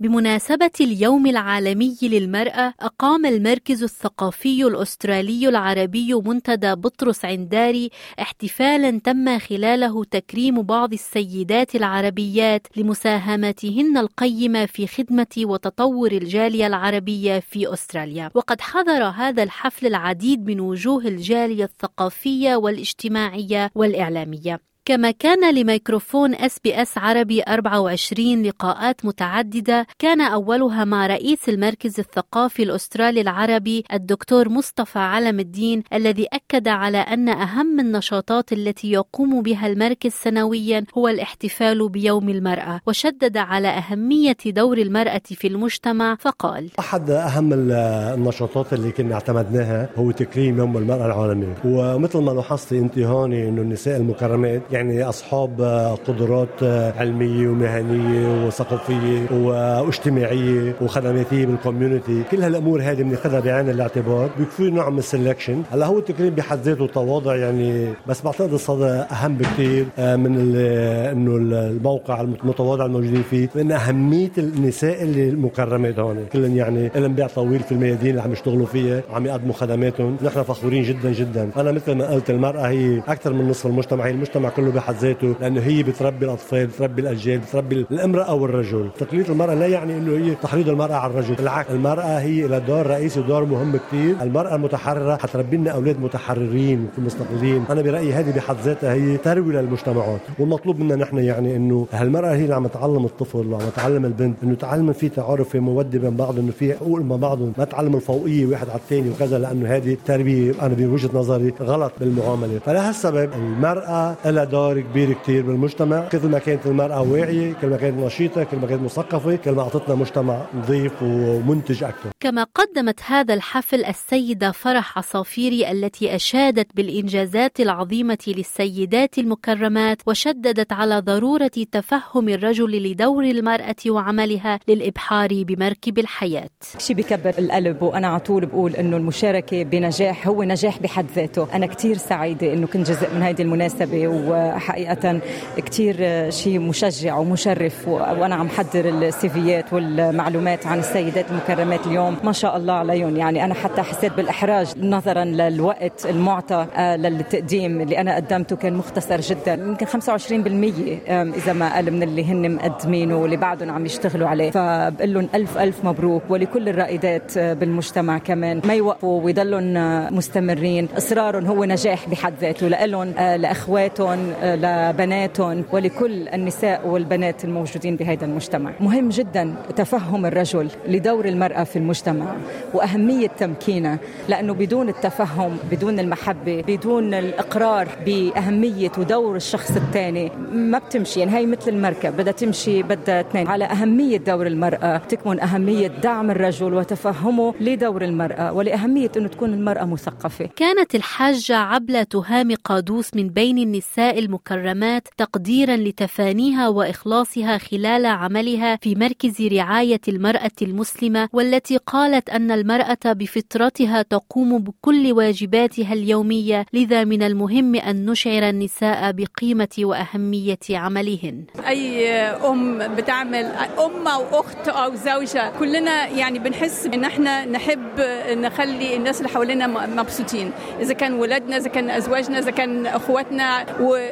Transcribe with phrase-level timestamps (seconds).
[0.00, 7.90] بمناسبة اليوم العالمي للمرأة أقام المركز الثقافي الأسترالي العربي منتدى بطرس عنداري
[8.20, 17.72] احتفالا تم خلاله تكريم بعض السيدات العربيات لمساهمتهن القيمة في خدمة وتطور الجالية العربية في
[17.72, 18.30] أستراليا.
[18.34, 24.71] وقد حضر هذا الحفل العديد من وجوه الجالية الثقافية والاجتماعية والإعلامية.
[24.84, 31.98] كما كان لميكروفون اس بي اس عربي 24 لقاءات متعددة كان أولها مع رئيس المركز
[32.00, 39.42] الثقافي الأسترالي العربي الدكتور مصطفى علم الدين الذي أكد على أن أهم النشاطات التي يقوم
[39.42, 46.70] بها المركز سنويا هو الاحتفال بيوم المرأة وشدد على أهمية دور المرأة في المجتمع فقال
[46.78, 52.98] أحد أهم النشاطات اللي كنا اعتمدناها هو تكريم يوم المرأة العالمي ومثل ما لاحظتي أنت
[52.98, 55.60] هون أنه النساء المكرمات يعني أصحاب
[56.08, 56.62] قدرات
[56.96, 64.30] علمية ومهنية وثقافية واجتماعية وخدماتية بال community كل هالأمور هذه بناخذها بعين الاعتبار.
[64.38, 69.06] بيكفي نوع من ال selection هلا هو التكريم بحد ذاته تواضع يعني بس بعتقد هذا
[69.12, 76.16] أهم بكثير من إنه الموقع المتواضع الموجودين فيه من أهمية النساء اللي المكرمات هون.
[76.32, 80.16] كلهم يعني لهم بيع طويل في الميادين اللي عم يشتغلوا فيها وعم يقدموا خدماتهم.
[80.22, 81.50] نحن فخورين جدا جدا.
[81.56, 84.06] أنا مثل ما قلت المرأة هي أكثر من نصف المجتمع.
[84.06, 88.90] هي المجتمع كله بحد ذاته لأنه هي بتربي الأطفال بتربي الأجيال بتربي الأمرأة والرجل.
[88.98, 91.34] تقليد المرأة لا يعني إنه هي تحريض المرأة على الرجل.
[91.34, 96.88] بالعكس المرأة هي لها دور رئيسي ودور مهم كثير المرأة المتحرره حتربي لنا أولاد متحررين
[96.98, 100.20] ومستقلين أنا برأيي هذه بحد ذاتها هي تروي للمجتمعات.
[100.38, 104.54] والمطلوب منا نحن يعني إنه هالمرأة هي اللي عم تعلم الطفل وعم تعلم البنت إنه
[104.54, 108.46] تعلم في تعارف في مودة بين بعض إنه في حقوق مع بعضهم ما تعلم الفوقية
[108.46, 112.58] واحد على الثاني وكذا لأنه هذه تربيه أنا بوجهة نظري غلط بالمعاملة.
[112.66, 116.08] فلهالسبب المرأة لها دور كبير كتير بالمجتمع.
[116.08, 119.62] كل ما كانت المرأة واعية كل ما كانت نشيطة كل ما كانت مثقفة كل ما
[119.62, 122.10] أعطتنا مجتمع نظيف ومنتج أكثر.
[122.20, 131.00] كما قدمت هذا الحفل السيدة فرح عصافيري التي أشادت بالإنجازات العظيمة للسيدات المكرمات وشددت على
[131.00, 136.48] ضرورة تفهم الرجل لدور المرأة وعملها للإبحار بمركب الحياة.
[136.78, 141.48] شيء بكبر القلب وأنا على طول بقول إنه المشاركة بنجاح هو نجاح بحد ذاته.
[141.54, 144.08] أنا كثير سعيدة إنه كنت جزء من هذه المناسبة
[144.54, 145.20] وحقيقة
[145.56, 145.96] كثير
[146.30, 152.16] شيء مشجع ومشرف وأنا عم حضر السيفيات والمعلومات عن السيدات المكرمات اليوم.
[152.24, 153.16] ما شاء الله عليهم.
[153.16, 159.54] يعني أنا حتى حسيت بالإحراج نظرا للوقت المعطى للتقديم اللي أنا قدمته كان مختصر جدا.
[159.54, 164.50] يمكن 25% إذا ما قل من اللي هن مقدمينه واللي بعدهم عم يشتغلوا عليه.
[164.50, 168.60] فبقول لهم ألف ألف مبروك ولكل الرائدات بالمجتمع كمان.
[168.64, 169.74] ما يوقفوا ويضلهم
[170.16, 170.88] مستمرين.
[170.96, 172.68] إصرارهم هو نجاح بحد ذاته.
[172.68, 178.72] لهم لأخواتهم لبناتهم ولكل النساء والبنات الموجودين بهذا المجتمع.
[178.80, 182.36] مهم جدا تفهم الرجل لدور المرأة في المجتمع
[182.74, 183.98] وأهمية تمكينها
[184.28, 191.20] لأنه بدون التفهم بدون المحبة بدون الإقرار بأهمية ودور الشخص الثاني ما بتمشي.
[191.20, 193.46] يعني هي مثل المركب بدها تمشي بدها اثنين.
[193.48, 199.84] على أهمية دور المرأة تكمن أهمية دعم الرجل وتفهمه لدور المرأة ولأهمية أنه تكون المرأة
[199.84, 200.48] مثقفة.
[200.56, 208.94] كانت الحاجة عبلة تهام قادوس من بين النساء المكرمات تقديرا لتفانيها وإخلاصها خلال عملها في
[208.94, 217.22] مركز رعاية المرأة المسلمة والتي قالت أن المرأة بفطرتها تقوم بكل واجباتها اليومية لذا من
[217.22, 221.44] المهم أن نشعر النساء بقيمة وأهمية عملهن.
[221.68, 223.44] أي أم بتعمل
[223.84, 228.00] أم أو أخت أو زوجة كلنا يعني بنحس إن إحنا نحب
[228.30, 230.50] نخلي الناس اللي حوالينا مبسوطين
[230.80, 233.66] إذا كان ولادنا إذا كان أزواجنا إذا كان أخواتنا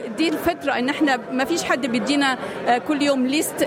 [0.04, 2.38] ودي الفطره إن إحنا ما فيش حد بيدينا
[2.88, 3.66] كل يوم ليست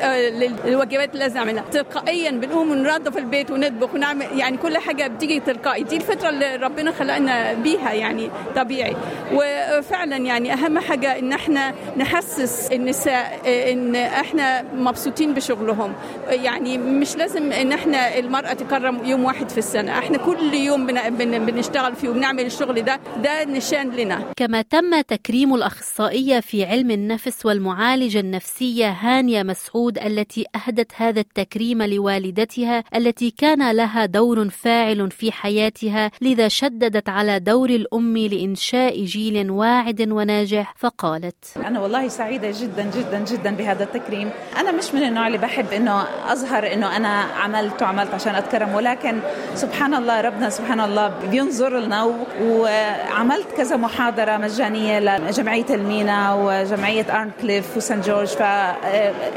[0.66, 1.64] للواجبات اللي لازم نعملها.
[1.72, 5.84] تلقائيا بنقوم وننظف البيت ونطبخ ونعمل يعني كل حاجة بتيجي تلقائي.
[5.84, 8.96] دي الفطره اللي ربنا خلقنا بيها يعني طبيعي.
[9.34, 13.42] وفعلا يعني أهم حاجة إن إحنا نحسس النساء
[13.74, 15.94] إن إحنا مبسوطين بشغلهم.
[16.30, 20.00] يعني مش لازم إن إحنا المرأة تكرم يوم واحد في السنة.
[20.00, 23.00] إحنا كل يوم بن بنشتغل فيه وبنعمل الشغل ده.
[23.24, 24.24] ده نشان لنا.
[24.38, 31.20] كما تم تكريم الاخصائي الاستشارية في علم النفس والمعالجة النفسية هانيا مسعود التي أهدت هذا
[31.20, 39.04] التكريم لوالدتها التي كان لها دور فاعل في حياتها لذا شددت على دور الأم لإنشاء
[39.04, 40.74] جيل واعد وناجح.
[40.78, 44.30] فقالت أنا والله سعيدة جدا جدا جدا بهذا التكريم.
[44.58, 49.20] أنا مش من النوع اللي بحب أنه أظهر أنه أنا عملت وعملت عشان أتكرم ولكن
[49.56, 57.32] سبحان الله ربنا سبحان الله بينظر لنا وعملت كذا محاضرة مجانية لجمعية المينا وجمعية أرن
[57.42, 58.42] كليف وسان جورج ف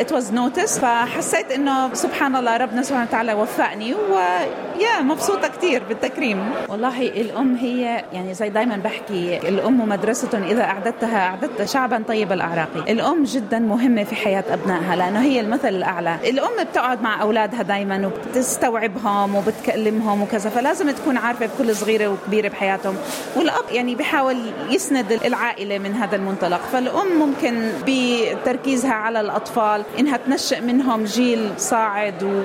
[0.00, 6.50] ات واز نوتس فحسيت إنه سبحان الله ربنا سبحانه وتعالى وفقني ويا مبسوطة كثير بالتكريم.
[6.68, 12.68] والله الأم هي يعني زي دايما بحكي الأم مدرسة إذا أعددتها أعددت شعبا طيب الأعراق
[12.88, 16.16] الأم جدا مهمة في حياة أبنائها لأنه هي المثل الأعلى.
[16.24, 22.96] الأم بتقعد مع أولادها دايما وبتستوعبهم وبتكلمهم وكذا فلازم تكون عارفة بكل صغيرة وكبيرة بحياتهم.
[23.36, 24.36] والأب يعني بيحاول
[24.70, 26.55] يسند العائلة من هذا المنطلق.
[26.72, 32.42] فالأم ممكن بتركيزها على الأطفال إنها تنشئ منهم جيل صاعد و...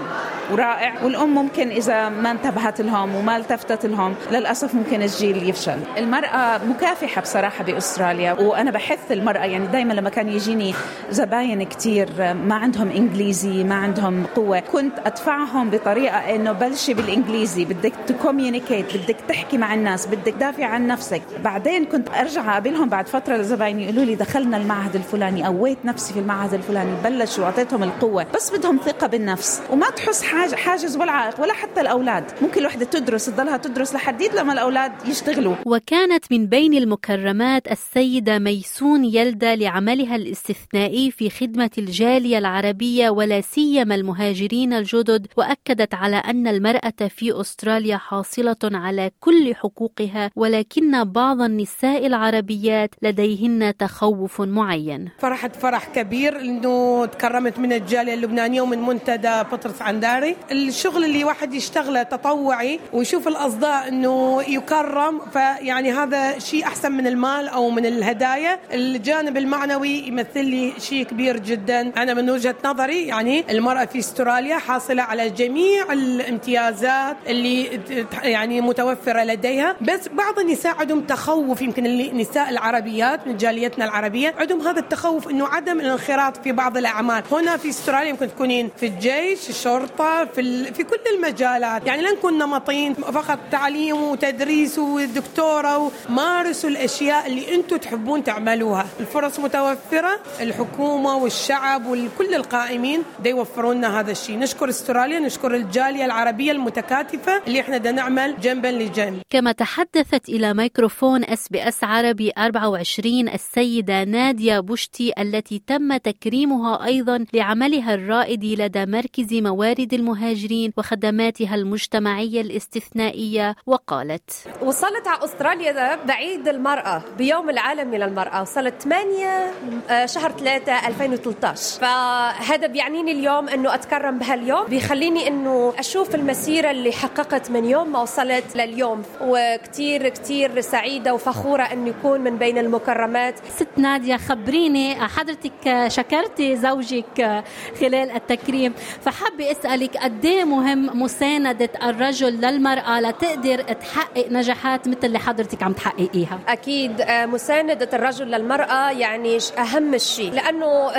[0.51, 1.03] ورائع.
[1.03, 5.77] والأم ممكن إذا ما انتبهت لهم وما التفتت لهم للأسف ممكن الجيل يفشل.
[5.97, 10.73] المرأة مكافحة بصراحة بأستراليا وأنا بحث المرأة يعني دايما لما كان يجيني
[11.11, 17.93] زباين كتير ما عندهم إنجليزي ما عندهم قوة كنت أدفعهم بطريقة إنه بلشي بالإنجليزي بدك
[18.07, 21.21] تكوميونيكيت بدك تحكي مع الناس بدك تدافع عن نفسك.
[21.43, 26.19] بعدين كنت أرجع أقابلهم بعد فترة لزبايني يقولوا لي دخلنا المعهد الفلاني قويت نفسي في
[26.19, 31.41] المعهد الفلاني بلشوا وأعطيتهم القوة بس بدهم ثقة بالنفس وما تحس حاج حاجز ولا عائق
[31.41, 32.23] ولا حتى الأولاد.
[32.41, 35.55] ممكن الوحدة تدرس تضلها تدرس لحديت لما الأولاد يشتغلوا.
[35.65, 43.95] وكانت من بين المكرمات السيدة ميسون يلدا لعملها الاستثنائي في خدمة الجالية العربية ولا سيما
[43.95, 52.07] المهاجرين الجدد وأكدت على أن المرأة في أستراليا حاصلة على كل حقوقها ولكن بعض النساء
[52.07, 55.09] العربيات لديهن تخوف معين.
[55.19, 60.30] فرحت فرح كبير إنه تكرمت من الجالية اللبنانية ومن منتدى بطرس عنداري.
[60.51, 67.47] الشغل اللي واحد يشتغله تطوعي ويشوف الأصداء إنه يكرم فيعني هذا شيء أحسن من المال
[67.47, 68.59] أو من الهدايا.
[68.73, 71.91] الجانب المعنوي يمثل لي شيء كبير جدا.
[71.97, 77.79] أنا من وجهة نظري يعني المرأة في أستراليا حاصلة على جميع الامتيازات اللي
[78.23, 79.75] يعني متوفرة لديها.
[79.81, 85.47] بس بعض النساء عندهم تخوف يمكن النساء العربيات من جاليتنا العربية عندهم هذا التخوف إنه
[85.47, 87.23] عدم الانخراط في بعض الأعمال.
[87.31, 90.73] هنا في أستراليا يمكن تكونين في الجيش الشرطة في ال...
[90.73, 91.87] في كل المجالات.
[91.87, 98.85] يعني لا نكون نمطين فقط تعليم وتدريس ودكتورة ومارسوا الأشياء اللي أنتم تحبون تعملوها.
[98.99, 104.37] الفرص متوفرة الحكومة والشعب وكل القائمين دا يوفرون لنا هذا الشيء.
[104.39, 109.21] نشكر أستراليا نشكر الجالية العربية المتكاتفة اللي إحنا دا نعمل جنبا لجنب.
[109.29, 116.85] كما تحدثت إلى ميكروفون إس بي إس عربي 24 السيدة نادية بشتي التي تم تكريمها
[116.85, 124.31] أيضا لعملها الرائد لدى مركز موارد المهاجرين وخدماتها المجتمعية الاستثنائية وقالت
[124.61, 132.67] وصلت على أستراليا ده بعيد المرأة بيوم العالمي للمراه وصلت 8 شهر 3 2013 فهذا
[132.67, 138.55] بيعنيني اليوم إنه أتكرم بهاليوم بيخليني إنه أشوف المسيرة اللي حققت من يوم ما وصلت
[138.55, 139.01] لليوم.
[139.21, 143.35] وكتير كتير سعيدة وفخورة إنه يكون من بين المكرمات.
[143.55, 147.43] ست نادية خبريني حضرتك شكرتي زوجك
[147.79, 148.73] خلال التكريم.
[149.01, 149.51] فحابة
[149.91, 156.39] اسالك قد مهم مساندة الرجل للمرأة لتقدر تحقق نجاحات مثل اللي حضرتك عم تحققيها.
[156.47, 160.91] أكيد مساندة الرجل للمرأة يعني أهم شيء لأنه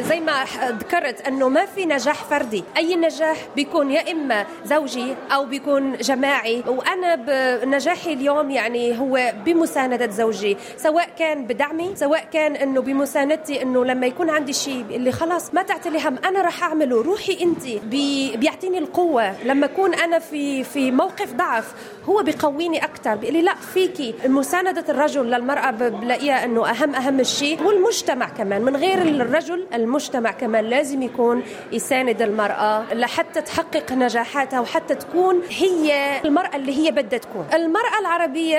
[0.00, 2.64] زي ما ذكرت أنه ما في نجاح فردي.
[2.76, 6.62] أي نجاح بيكون يا إما زوجي أو بيكون جماعي.
[6.66, 13.84] وأنا بنجاحي اليوم يعني هو بمساندة زوجي سواء كان بدعمي سواء كان إنه بمساندتي إنه
[13.84, 18.15] لما يكون عندي شيء اللي خلاص ما تعتلي هم أنا رح أعمله روحي انت بي
[18.36, 21.74] بيعطيني القوة لما أكون أنا في في موقف ضعف.
[22.08, 27.62] هو بيقويني أكثر بيقول لي لا فيكي مساندة الرجل للمرأة بلاقيها إنه أهم أهم الشيء
[27.62, 34.94] والمجتمع كمان من غير الرجل المجتمع كمان لازم يكون يساند المرأة لحتى تحقق نجاحاتها وحتى
[34.94, 37.46] تكون هي المرأة اللي هي بدها تكون.
[37.54, 38.58] المرأة العربية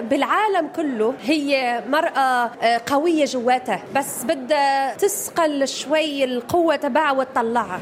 [0.00, 2.50] بالعالم كله هي مرأة
[2.86, 7.80] قوية جواتها بس بدها تسقل شوي القوة تبعها وتطلعها.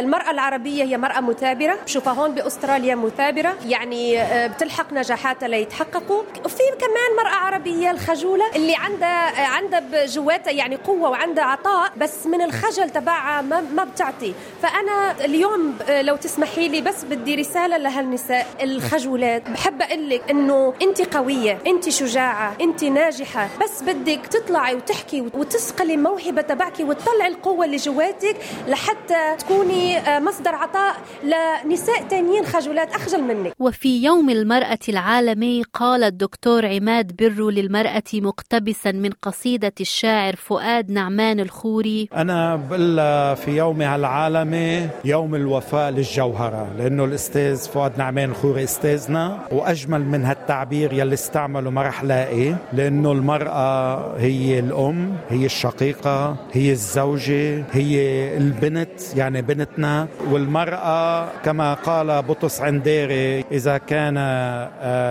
[0.00, 1.78] المرأة العربية هي مرأة مثابرة.
[1.84, 3.54] بشوفها هون بأستراليا مثابرة.
[3.66, 6.22] يعني بتلحق نجاحاتها ليتحققوا.
[6.44, 12.42] وفي كمان مرأة عربية الخجولة اللي عندها عندها جواتها يعني قوة وعندها عطاء بس من
[12.42, 14.34] الخجل تبعها ما, ما بتعطي.
[14.62, 19.50] فأنا اليوم لو تسمحي لي بس بدي رسالة لهالنساء الخجولات.
[19.50, 23.48] بحب أقول لك إنه أنت قوية أنت شجاعة أنت ناجحة.
[23.62, 28.36] بس بدك تطلعي وتحكي وتسقلي موهبة تبعك وتطلعي القوة اللي جواتك
[28.68, 33.52] لحتى تكوني مصدر عطاء لنساء تانيين خجولات أخجل منك.
[33.58, 41.40] وفي يوم المرأة العالمي قال الدكتور عماد برو للمرأة مقتبسا من قصيدة الشاعر فؤاد نعمان
[41.40, 42.96] الخوري أنا بقول
[43.36, 50.92] في يومها العالمي يوم الوفاء للجوهرة لأنه الأستاذ فؤاد نعمان الخوري أستاذنا وأجمل من هالتعبير
[50.92, 57.96] يلي استعمله ما رح لاقي لأنه المرأة هي الأم هي الشقيقة هي الزوجة هي
[58.36, 64.16] البنت يعني بنتنا والمرأة كما قال بطرس عنديري إذا كان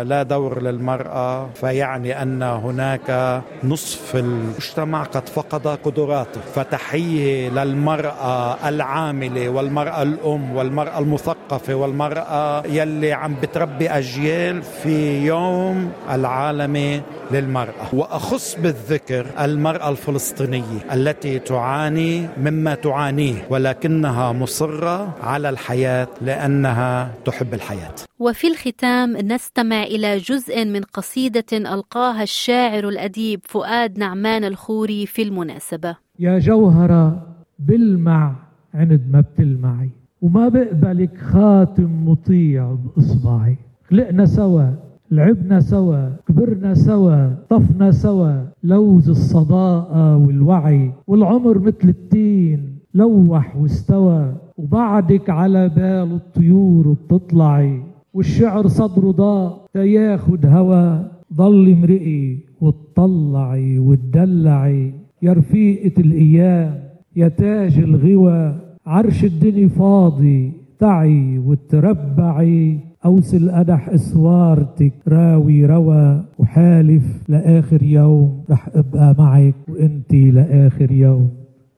[0.03, 6.41] لا دور للمرأة فيعني أن هناك نصف المجتمع قد فقد قدراته.
[6.55, 17.01] فتحية للمرأة العاملة والمرأة الأم والمرأة المثقفة والمرأة يلي عم بتربي أجيال في يوم العالمي
[17.31, 17.85] للمرأة.
[17.93, 27.95] وأخص بالذكر المرأة الفلسطينية التي تعاني مما تعانيه ولكنها مصرة على الحياة لأنها تحب الحياة.
[28.19, 35.95] وفي الختام نستمع إلى جزء من قصيدة ألقاها الشاعر الأديب فؤاد نعمان الخوري في المناسبة.
[36.19, 37.27] يا جوهرة
[37.59, 38.35] بلمع
[38.73, 39.89] عند ما بتلمعي
[40.21, 43.57] وما بقبلك خاتم مطيع بإصبعي.
[43.89, 44.65] خلقنا سوا
[45.11, 54.35] لعبنا سوا كبرنا سوا طفنا سوا لوز الصداقة والوعي والعمر مثل التين لوح واستوى.
[54.57, 57.94] وبعدك على بال الطيور بتطلعي.
[58.15, 61.03] والشعر صدره ضاق تياخد هوا
[61.33, 66.79] ضل امرئي وتطلعي وتدلعي يا رفيقة الأيام
[67.15, 68.55] يا تاج الغوى.
[68.85, 72.79] عرش الدنيا فاضي تعي وتربعي.
[73.05, 76.23] أوصل أدح إسوارتك راوي روى.
[76.39, 79.55] وحالف لآخر يوم رح أبقى معك.
[79.69, 81.29] وإنتي لآخر يوم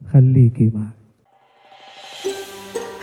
[0.06, 0.97] خليكي معك.